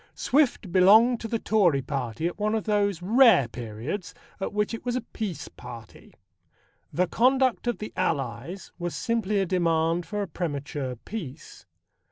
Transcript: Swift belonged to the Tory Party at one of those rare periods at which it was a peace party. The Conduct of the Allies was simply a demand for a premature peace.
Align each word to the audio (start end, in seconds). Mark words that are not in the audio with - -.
Swift 0.15 0.71
belonged 0.71 1.19
to 1.19 1.27
the 1.27 1.37
Tory 1.37 1.83
Party 1.83 2.25
at 2.25 2.39
one 2.39 2.55
of 2.55 2.63
those 2.63 3.03
rare 3.03 3.47
periods 3.47 4.15
at 4.39 4.51
which 4.51 4.73
it 4.73 4.83
was 4.83 4.95
a 4.95 5.01
peace 5.01 5.47
party. 5.47 6.15
The 6.91 7.05
Conduct 7.05 7.67
of 7.67 7.77
the 7.77 7.93
Allies 7.95 8.71
was 8.79 8.95
simply 8.95 9.37
a 9.39 9.45
demand 9.45 10.07
for 10.07 10.23
a 10.23 10.27
premature 10.27 10.95
peace. 10.95 11.67